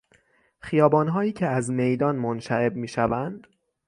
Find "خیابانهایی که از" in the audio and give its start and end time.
0.59-1.71